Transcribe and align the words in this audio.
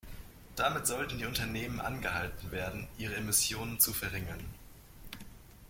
Damit 0.55 0.87
sollten 0.87 1.19
die 1.19 1.27
Unternehmen 1.27 1.79
angehalten 1.79 2.49
werden, 2.49 2.87
ihre 2.97 3.17
Emissionen 3.17 3.79
zu 3.79 3.93
verringern. 3.93 4.43